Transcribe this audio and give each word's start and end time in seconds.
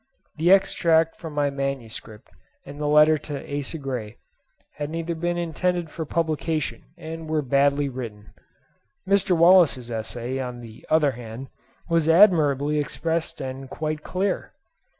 The 0.37 0.51
extract 0.51 1.15
from 1.17 1.33
my 1.33 1.51
MS. 1.51 2.01
and 2.65 2.79
the 2.81 2.87
letter 2.87 3.19
to 3.19 3.59
Asa 3.59 3.77
Gray 3.77 4.17
had 4.77 4.89
neither 4.89 5.13
been 5.13 5.37
intended 5.37 5.91
for 5.91 6.05
publication, 6.07 6.81
and 6.97 7.29
were 7.29 7.43
badly 7.43 7.87
written. 7.87 8.33
Mr. 9.07 9.37
Wallace's 9.37 9.91
essay, 9.91 10.39
on 10.39 10.61
the 10.61 10.83
other 10.89 11.11
hand, 11.11 11.49
was 11.87 12.09
admirably 12.09 12.79
expressed 12.79 13.39
and 13.41 13.69
quite 13.69 14.01
clear. 14.01 14.53